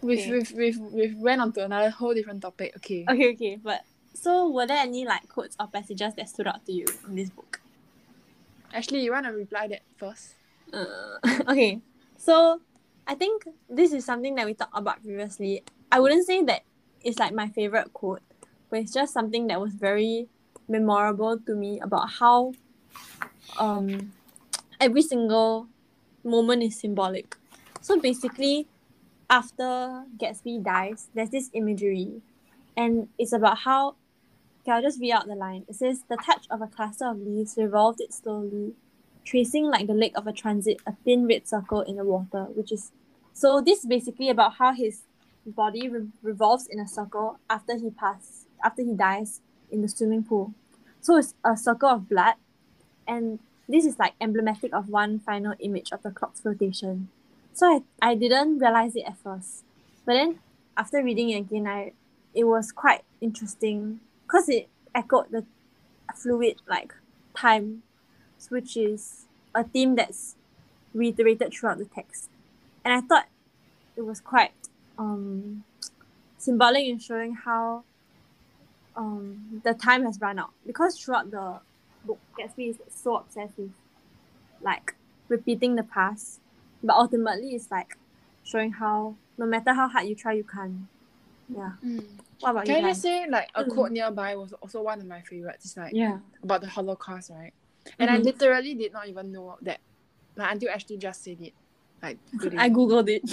[0.01, 0.31] We've, Okay.
[0.31, 2.73] we've, we've, we've went on to another whole different topic.
[2.77, 3.05] Okay.
[3.07, 3.81] Okay, okay, but
[4.15, 7.29] so were there any like quotes or passages that stood out to you in this
[7.29, 7.62] book?
[8.73, 10.34] Actually, you wanna reply that first?
[10.73, 11.17] Uh,
[11.49, 11.79] okay,
[12.17, 12.60] so
[13.07, 15.63] I think this is something that we talked about previously.
[15.91, 16.61] I wouldn't say that
[17.03, 18.21] it's like my favorite quote,
[18.69, 20.27] but it's just something that was very
[20.67, 22.53] memorable to me about how
[23.57, 24.13] um
[24.79, 25.67] every single
[26.23, 27.35] moment is symbolic.
[27.81, 28.67] So basically,
[29.29, 32.21] after Gatsby dies, there's this imagery,
[32.77, 33.95] and it's about how.
[34.61, 35.65] Okay, I'll just read out the line.
[35.67, 38.75] It says, "The touch of a cluster of leaves revolved it slowly,
[39.23, 42.71] tracing like the leg of a transit a thin red circle in the water, which
[42.71, 42.91] is
[43.34, 45.03] so this is basically about how his
[45.45, 50.23] body re- revolves in a circle after he pass after he dies in the swimming
[50.23, 50.53] pool.
[51.01, 52.36] So it's a circle of blood,
[53.07, 57.10] and this is like emblematic of one final image of the clock's rotation.
[57.53, 57.65] So
[58.01, 59.63] I, I didn't realize it at first,
[60.05, 60.39] but then
[60.77, 61.93] after reading it again, I
[62.34, 65.45] it was quite interesting because it echoed the
[66.15, 66.93] fluid like
[67.36, 67.84] time
[68.49, 70.36] which is a theme that's
[70.93, 72.30] reiterated throughout the text.
[72.84, 73.25] And I thought
[73.95, 74.51] it was quite
[74.97, 75.63] um,
[76.38, 77.84] symbolic in showing how
[78.95, 80.51] um, the time has run out.
[80.65, 81.60] Because throughout the
[82.04, 83.71] book, Gatsby is so obsessed with
[84.62, 84.95] like
[85.27, 86.39] repeating the past,
[86.84, 87.97] but ultimately it's like
[88.43, 90.88] showing how no matter how hard you try, you can't.
[91.54, 91.71] Yeah.
[92.39, 93.69] What about Can you I just say, like, a Mm.
[93.69, 95.65] quote nearby was also one of my favorites.
[95.65, 96.19] It's like Yeah.
[96.43, 97.54] about the Holocaust, right?
[97.99, 98.25] And I Mhm.
[98.25, 99.79] literally did not even know that,
[100.35, 101.53] like, until Ashley just said it.
[102.01, 102.57] Like, today.
[102.57, 103.23] I googled it.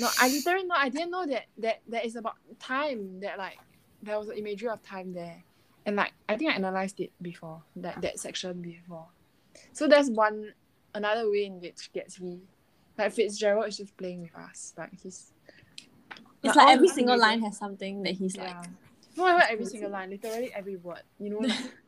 [0.00, 3.20] no, I literally no, I didn't know that that that is about time.
[3.20, 3.58] That like
[4.02, 5.44] there was an imagery of time there,
[5.84, 9.08] and like I think I analyzed it before that that section before.
[9.74, 10.54] So there's one
[10.94, 12.40] another way in which gets me.
[12.96, 14.72] like Fitzgerald is just playing with us.
[14.76, 15.32] Like he's.
[16.42, 18.60] It's like every single line has something that he's Yeah.
[18.60, 18.70] like.
[19.16, 21.02] Even every single line, literally every word.
[21.18, 21.58] You know, like,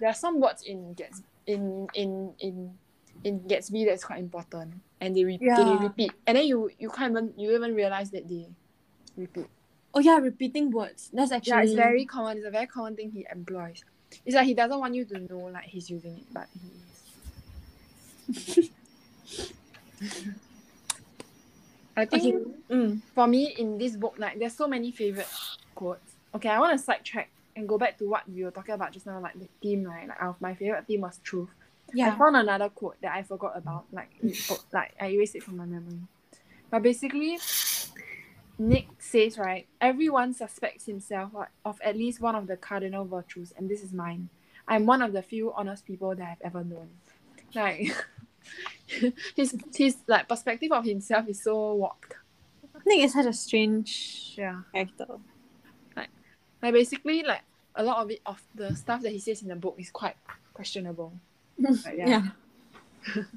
[0.00, 2.78] there are some words in Gats in in in
[3.24, 5.78] in Gatsby that's quite important, and they, re- they Yeah.
[5.78, 8.48] repeat, and then you you can't even you even realize that they
[9.16, 9.46] repeat.
[9.94, 11.10] Oh yeah, repeating words.
[11.12, 12.38] That's actually Yeah, it's very common.
[12.38, 13.82] It's a very common thing he employs.
[14.24, 17.04] It's like he doesn't want you to know like he's using it, but he is.
[21.96, 22.44] I think Okay.
[22.70, 23.02] Mm.
[23.14, 25.28] for me in this book, like there's so many favorite
[25.74, 26.16] quotes.
[26.34, 29.04] Okay, I want to sidetrack and go back to what we were talking about just
[29.06, 30.06] now, like the theme, right?
[30.08, 31.48] Like our, my favorite theme was truth.
[31.92, 32.12] Yeah.
[32.14, 35.42] I found another quote that I forgot about, like it- oh, like I erased it
[35.42, 36.00] from my memory.
[36.70, 37.38] But basically,
[38.58, 41.32] Nick says, right, everyone suspects himself
[41.64, 44.28] of- at least one of the cardinal virtues, and this is mine.
[44.66, 46.90] I'm one of the few honest people that I've ever known.
[47.54, 47.90] Like
[49.34, 52.14] his his like perspective of himself is so warped.
[52.86, 54.60] Nick is such a strange Yeah.
[54.72, 55.06] character.
[56.62, 57.42] Like basically like
[57.78, 60.16] a lot of it of the stuff that he says in the book is quite
[60.52, 61.12] questionable.
[61.58, 62.28] But yeah.
[63.06, 63.22] yeah.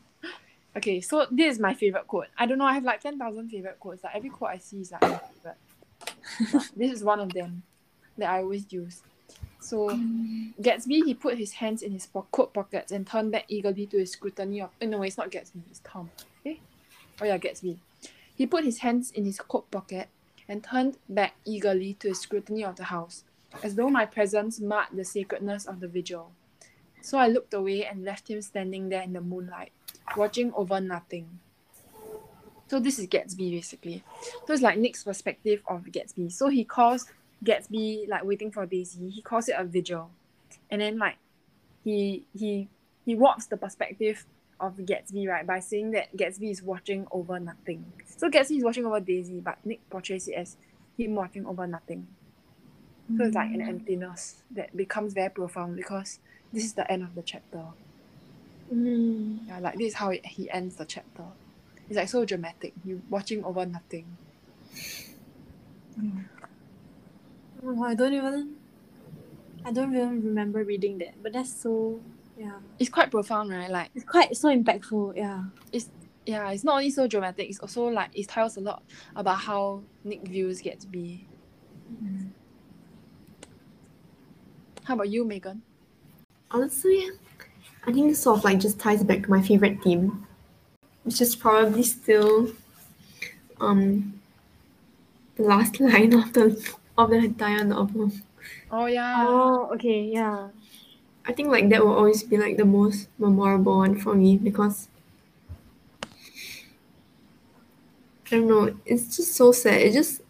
[0.74, 2.28] Okay, so this is my favorite quote.
[2.38, 4.06] I don't know, I have like ten thousand favorite quotes.
[4.06, 5.58] Like every quote I see is like my favorite.
[6.54, 7.64] But this is one of them
[8.18, 9.02] that I always use.
[9.60, 9.90] So
[10.62, 13.98] Gatsby, he put his hands in his po- coat pockets and turned back eagerly to
[13.98, 14.70] his scrutiny of.
[14.82, 16.10] Oh, no, it's not Gatsby, it's Tom.
[16.46, 16.56] Eh?
[17.22, 17.78] Oh yeah, Gatsby.
[18.36, 20.08] He put his hands in his coat pocket
[20.48, 23.24] and turned back eagerly to his scrutiny of the house,
[23.64, 26.32] as though my presence marred the sacredness of the vigil.
[27.02, 29.72] So I looked away and left him standing there in the moonlight,
[30.16, 31.40] watching over nothing.
[32.68, 34.04] So this is Gatsby basically.
[34.46, 36.32] So it's like Nick's perspective of Gatsby.
[36.32, 37.06] So he calls
[37.44, 39.10] Gatsby like waiting for Daisy.
[39.10, 40.10] He calls it a vigil,
[40.70, 41.18] and then like
[41.84, 42.70] he he
[43.06, 44.26] he warps the perspective
[44.60, 47.84] of Gatsby right by saying that Gatsby is watching over nothing.
[48.06, 50.56] So Gatsby is watching over Daisy, but Nick portrays it as
[50.98, 52.08] him watching over nothing.
[53.18, 53.40] So it's mm.
[53.40, 56.20] like an emptiness that becomes very profound because
[56.54, 57.64] this is the end of the chapter.
[58.74, 59.48] Mm.
[59.48, 61.24] Yeah, like this is how it, he ends the chapter.
[61.90, 62.74] It's like so dramatic.
[62.86, 64.06] You're watching over nothing.
[66.00, 66.26] Mm.
[67.64, 68.56] Oh, I don't even.
[69.64, 72.00] I don't even remember reading that, but that's so.
[72.38, 73.70] Yeah, It's quite profound, right?
[73.70, 75.16] Like it's quite so impactful.
[75.16, 75.44] Yeah.
[75.72, 75.90] It's
[76.26, 78.84] yeah, it's not only so dramatic, it's also like it tells a lot
[79.16, 81.26] about how Nick views Gatsby.
[82.02, 82.31] Mm.
[84.84, 85.62] How about you, Megan?
[86.50, 87.10] Honestly,
[87.86, 90.28] I think this sort of like just ties back to my favorite theme,
[91.04, 92.52] which is probably still
[93.60, 94.20] um
[95.36, 98.12] the last line of the of the entire novel.
[98.72, 99.26] Oh yeah.
[99.28, 100.02] Oh, okay.
[100.02, 100.50] Yeah.
[101.26, 104.88] I think like that will always be like the most memorable one for me because
[108.32, 109.82] I don't know, it's just so sad.
[109.82, 110.22] It just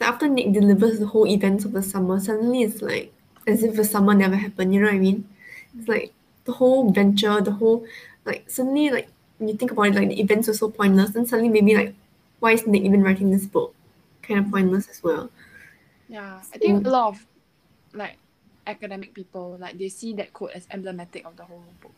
[0.00, 3.12] after Nick delivers the whole events of the summer, suddenly it's like
[3.50, 5.28] as if the summer never happened, you know what I mean?
[5.78, 6.12] It's like
[6.44, 7.84] the whole venture, the whole
[8.24, 9.08] like suddenly like
[9.38, 11.94] when you think about it, like the events were so pointless, and suddenly maybe like
[12.40, 13.74] why is Nick even writing this book?
[14.22, 15.30] Kind of pointless as well.
[16.08, 16.40] Yeah.
[16.54, 17.26] I think a lot of
[17.92, 18.16] like
[18.66, 21.92] academic people like they see that quote as emblematic of the whole book.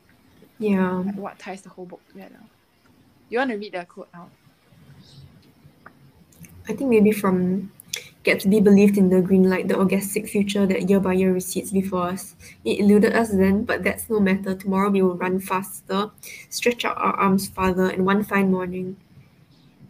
[0.58, 1.02] Yeah.
[1.04, 2.40] Like what ties the whole book together.
[3.28, 4.30] You want to read the quote out?
[6.68, 7.72] I think maybe from
[8.24, 12.04] Gatsby believed in the green light, the orgastic future that year by year recedes before
[12.04, 12.36] us.
[12.64, 14.54] It eluded us then, but that's no matter.
[14.54, 16.10] Tomorrow we will run faster,
[16.48, 18.96] stretch out our arms farther, and one fine morning.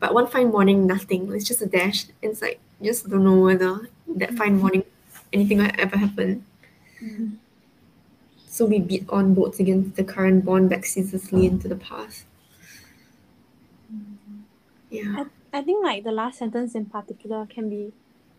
[0.01, 1.31] But one fine morning, nothing.
[1.33, 2.07] It's just a dash.
[2.23, 4.37] It's like, just don't know whether that mm-hmm.
[4.37, 4.85] fine morning
[5.33, 6.47] anything will ever happen.
[7.03, 7.35] Mm-hmm.
[8.47, 12.25] So we beat on boats against the current borne back ceaselessly into the past.
[13.95, 14.41] Mm-hmm.
[14.91, 15.25] Yeah.
[15.53, 17.93] I, I think like the last sentence in particular can be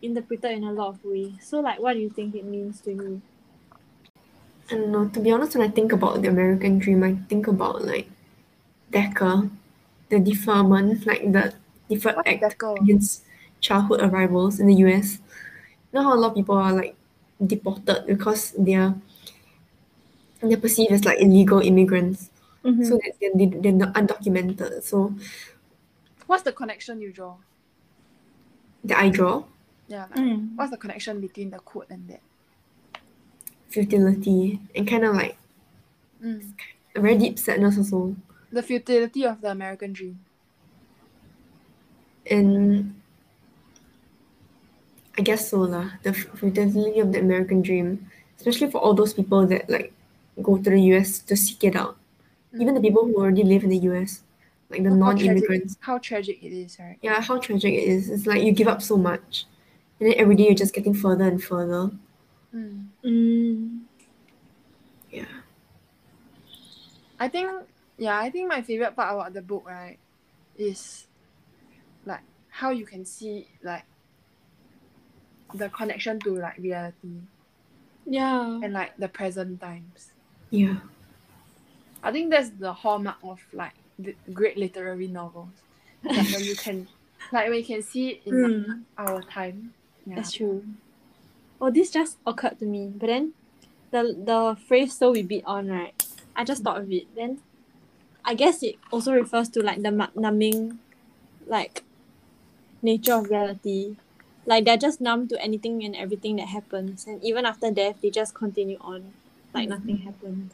[0.03, 1.33] interpreted in a lot of ways.
[1.41, 3.21] So like, what do you think it means to you?
[4.71, 5.07] I don't know.
[5.09, 8.07] To be honest, when I think about the American dream, I think about like
[8.91, 9.49] DACA,
[10.09, 11.53] the deferment, like the
[11.89, 12.75] deferred What's act Decker?
[12.81, 13.23] against
[13.59, 15.19] childhood arrivals in the US.
[15.91, 16.95] You know how a lot of people are like
[17.45, 18.95] deported because they're
[20.41, 22.29] they're perceived as like illegal immigrants,
[22.63, 22.83] Mm-hmm.
[22.85, 24.83] so that they're, they- they're not undocumented.
[24.83, 25.13] So
[26.27, 27.35] What's the connection you draw?
[28.85, 29.43] that I draw
[29.93, 30.55] Yeah, like, Mm.
[30.57, 32.21] what's the connection between the quote and that?
[33.69, 35.35] futility and kind of like
[36.21, 36.53] Mm.
[36.95, 38.15] a very deep sadness also.
[38.51, 40.19] The futility of the American dream.
[42.29, 42.93] And
[45.17, 45.97] I guess so lah.
[46.05, 49.91] The futility of the American dream, especially for all those people that like
[50.41, 51.97] go to the US to seek it out.
[52.53, 54.21] Even the people who already live in the US,
[54.69, 55.77] like the How non-immigrants.
[55.81, 56.97] How tragic it is, right?
[57.01, 58.09] Yeah, how tragic it is.
[58.13, 59.45] It's like you give up so much,
[60.03, 61.89] and then every day you're just getting further and further.
[62.53, 62.87] Mm.
[63.05, 63.79] Mm.
[65.09, 65.23] Yeah.
[67.17, 67.49] I think
[67.97, 69.97] yeah, I think my favorite part about the book, right,
[70.57, 71.07] is
[72.05, 73.83] like how you can see like
[75.53, 77.21] the connection to like reality
[78.05, 78.59] Yeah.
[78.61, 80.11] and like the present times.
[80.49, 80.77] Yeah.
[82.03, 85.53] I think that's the hallmark of like the great literary novels.
[86.03, 86.87] Like when you can
[87.31, 88.83] like when you can see it in Mm.
[88.97, 89.73] our time.
[90.05, 90.15] Yeah.
[90.15, 90.63] That's true.
[91.61, 92.91] Oh, this just occurred to me.
[92.93, 93.33] But then
[93.91, 95.93] the the phrase so we beat on, right?
[96.35, 97.07] I just thought of it.
[97.15, 97.39] Then
[98.25, 100.79] I guess it also refers to like the numbing
[101.47, 101.83] like
[102.81, 103.95] nature of reality.
[104.45, 108.09] Like they're just numb to anything and everything that happens and even after death they
[108.09, 109.13] just continue on.
[109.53, 109.79] like mm-hmm.
[109.79, 110.49] nothing happened.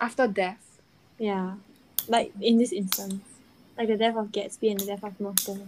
[0.00, 0.78] After death.
[1.18, 1.54] Yeah,
[2.08, 3.22] like in this instance,
[3.78, 5.66] like the death of Gatsby and the death of Myrtle.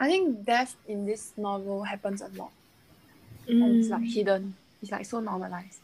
[0.00, 2.50] I think death in this novel happens a lot.
[3.46, 4.14] And it's like Mm.
[4.14, 4.54] hidden.
[4.82, 5.82] It's like so normalized.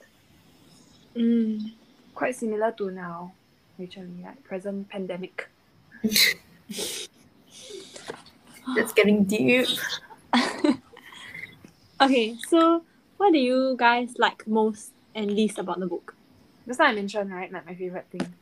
[1.14, 1.72] Mm.
[2.14, 3.32] Quite similar to now,
[3.82, 5.48] actually, like present pandemic.
[8.74, 9.66] That's getting deep.
[11.98, 12.82] Okay, so
[13.16, 16.14] what do you guys like most and least about the book?
[16.66, 17.50] That's what I mentioned, right?
[17.50, 18.34] Like my favorite thing.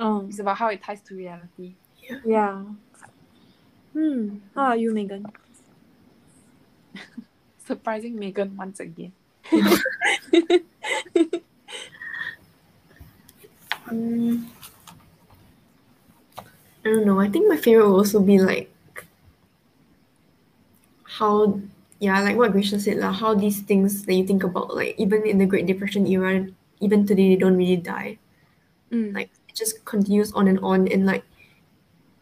[0.00, 1.74] Oh, It's about how it ties to reality.
[2.26, 2.64] yeah.
[3.92, 4.38] Hmm.
[4.54, 5.26] How are you, Megan?
[7.66, 9.12] Surprising Megan once again.
[13.90, 14.44] Mm,
[16.84, 17.20] I don't know.
[17.20, 18.68] I think my favorite will also be like
[21.04, 21.60] how,
[22.00, 25.26] yeah, like what Grisha said, like how these things that you think about, like even
[25.26, 26.46] in the Great Depression era,
[26.80, 28.18] even today, they don't really die.
[28.90, 29.14] Mm.
[29.14, 31.24] Like it just continues on and on, and like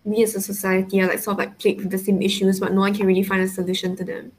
[0.05, 2.73] we as a society are like sort of like plagued with the same issues, but
[2.73, 4.33] no one can really find a solution to them.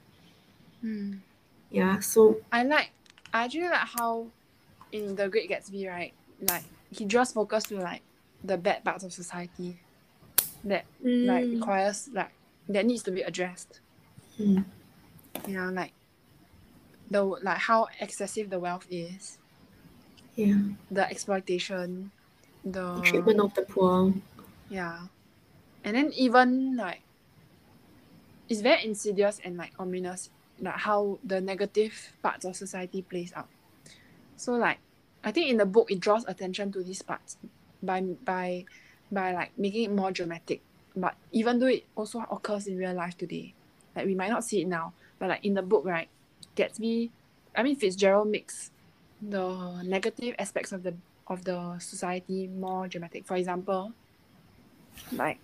[0.82, 1.22] Mm.
[1.70, 2.92] Yeah, so I like
[3.32, 4.32] I actually like how
[4.92, 6.14] in the Great Gatsby, right?
[6.40, 8.04] Like he draws focus to like
[8.42, 9.82] the bad parts of society
[10.64, 10.88] that
[11.22, 11.52] like Mm.
[11.52, 12.32] requires like
[12.68, 13.82] that needs to be addressed.
[14.38, 14.64] mm,
[15.46, 15.94] You know, like
[17.08, 19.38] the like how excessive the wealth is,
[20.36, 20.58] yeah,
[20.90, 22.12] the exploitation,
[22.94, 24.14] the the treatment of the poor.
[24.68, 25.08] Yeah.
[25.84, 27.02] And then even like
[28.48, 30.30] it's very insidious and like ominous,
[30.60, 33.48] like how the negative parts of society plays out.
[34.36, 34.78] So like
[35.24, 37.36] I think in the book it draws attention to these parts
[37.82, 38.64] by by
[39.10, 40.60] by like making it more dramatic.
[40.94, 43.54] But even though it also occurs in real life today,
[43.96, 46.08] like we might not see it now, but like in the book, right,
[46.56, 47.10] Gatsby,
[47.56, 48.70] I mean Fitzgerald makes
[49.20, 50.94] the negative aspects of the
[51.28, 53.24] of the society more dramatic.
[53.24, 53.92] For example,
[55.12, 55.38] like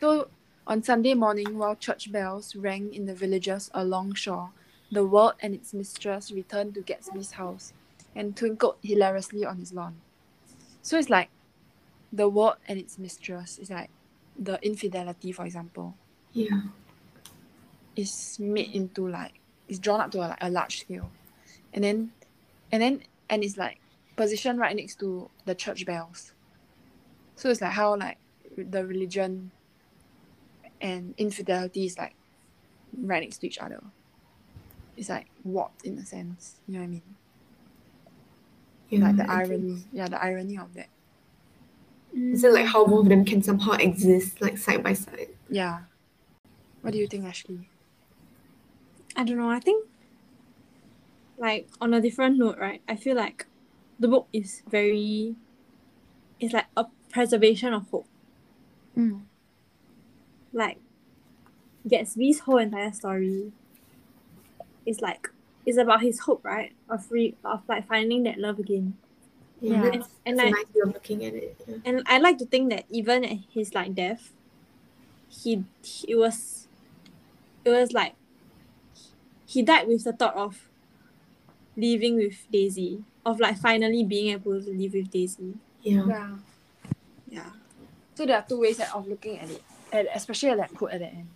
[0.00, 0.28] so
[0.66, 4.50] on Sunday morning while church bells rang in the villages along shore,
[4.92, 7.72] the world and its mistress returned to Gatsby's house
[8.14, 10.00] and twinkled hilariously on his lawn.
[10.82, 11.30] So it's like
[12.12, 13.90] the world and its mistress is like
[14.38, 15.94] the infidelity, for example,
[16.32, 16.62] Yeah,
[17.96, 19.34] is made into like
[19.68, 21.10] is drawn up to a, like a large scale.
[21.72, 22.12] And then
[22.72, 23.78] and then and it's like
[24.16, 26.32] positioned right next to the church bells.
[27.36, 28.18] So it's like how like
[28.64, 29.50] the religion
[30.80, 32.14] and infidelity is like
[32.96, 33.82] right next to each other.
[34.96, 36.56] It's like warped in a sense.
[36.66, 37.02] You know what I mean?
[38.90, 39.00] yeah.
[39.00, 39.84] like the I think- irony.
[39.92, 40.88] Yeah, the irony of that.
[42.16, 42.32] Mm.
[42.34, 45.28] Is it like how both of them can somehow exist like side by side?
[45.48, 45.80] Yeah.
[46.82, 47.68] What do you think, Ashley?
[49.14, 49.50] I don't know.
[49.50, 49.86] I think,
[51.38, 52.80] like, on a different note, right?
[52.88, 53.46] I feel like
[53.98, 55.36] the book is very,
[56.40, 58.06] it's like a preservation of hope.
[59.00, 59.22] Mm.
[60.52, 60.78] Like,
[61.88, 63.52] Gatsby's whole entire story
[64.84, 65.30] is like,
[65.64, 66.72] it's about his hope, right?
[66.88, 68.94] Of re- of like finding that love again.
[69.60, 69.82] Yeah.
[69.90, 71.56] that's, And that's a I- nice way of looking at it.
[71.68, 71.76] Yeah.
[71.84, 74.32] And I like to think that even at his like death,
[75.28, 75.64] he
[76.08, 76.66] it was,
[77.64, 78.14] it was like,
[79.46, 80.68] he died with the thought of
[81.76, 85.54] living with Daisy, of like finally being able to live with Daisy.
[85.82, 86.04] Yeah.
[86.06, 86.36] Yeah.
[87.28, 87.50] Yeah.
[88.20, 91.00] So there are two ways of looking at it, and especially at that quote at
[91.00, 91.28] the end.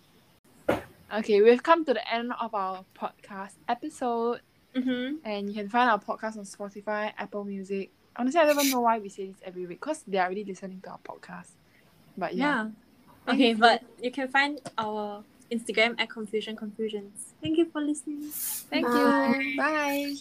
[1.11, 4.41] Okay, we've come to the end of our podcast episode,
[4.75, 5.15] Mm-hmm.
[5.25, 7.89] and you can find our podcast on Spotify, Apple Music.
[8.15, 10.43] Honestly, I don't even know why we say this every week because they are already
[10.43, 11.49] listening to our podcast.
[12.15, 12.69] But yeah,
[13.25, 13.33] Yeah.
[13.33, 17.33] Okay, but you can find our Instagram at Confusion Confusions.
[17.41, 18.29] Thank you for listening.
[18.69, 19.41] thank Bye.
[19.41, 19.57] you.
[19.57, 20.15] Bye.